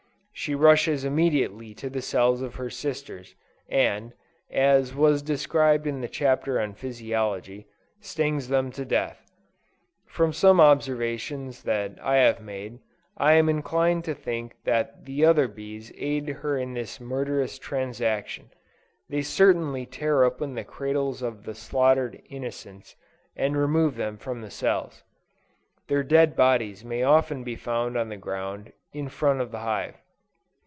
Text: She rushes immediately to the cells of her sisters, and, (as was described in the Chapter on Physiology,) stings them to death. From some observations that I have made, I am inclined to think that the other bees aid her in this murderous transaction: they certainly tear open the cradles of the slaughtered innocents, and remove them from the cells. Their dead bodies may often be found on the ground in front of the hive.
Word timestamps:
She 0.33 0.55
rushes 0.55 1.05
immediately 1.05 1.75
to 1.75 1.87
the 1.87 2.01
cells 2.01 2.41
of 2.41 2.55
her 2.55 2.71
sisters, 2.71 3.35
and, 3.69 4.11
(as 4.49 4.95
was 4.95 5.21
described 5.21 5.85
in 5.85 6.01
the 6.01 6.07
Chapter 6.07 6.59
on 6.59 6.73
Physiology,) 6.73 7.67
stings 7.99 8.47
them 8.47 8.71
to 8.71 8.83
death. 8.83 9.23
From 10.07 10.33
some 10.33 10.59
observations 10.59 11.61
that 11.61 11.99
I 12.01 12.15
have 12.15 12.41
made, 12.41 12.79
I 13.17 13.33
am 13.33 13.49
inclined 13.49 14.03
to 14.05 14.15
think 14.15 14.55
that 14.63 15.05
the 15.05 15.23
other 15.25 15.47
bees 15.47 15.91
aid 15.95 16.27
her 16.29 16.57
in 16.57 16.73
this 16.73 16.99
murderous 16.99 17.59
transaction: 17.59 18.49
they 19.09 19.21
certainly 19.21 19.85
tear 19.85 20.23
open 20.23 20.55
the 20.55 20.63
cradles 20.63 21.21
of 21.21 21.43
the 21.43 21.53
slaughtered 21.53 22.19
innocents, 22.31 22.95
and 23.35 23.55
remove 23.55 23.95
them 23.95 24.17
from 24.17 24.41
the 24.41 24.49
cells. 24.49 25.03
Their 25.85 26.01
dead 26.03 26.35
bodies 26.35 26.83
may 26.83 27.03
often 27.03 27.43
be 27.43 27.55
found 27.55 27.95
on 27.95 28.09
the 28.09 28.17
ground 28.17 28.73
in 28.91 29.07
front 29.07 29.39
of 29.39 29.51
the 29.51 29.59
hive. 29.59 29.97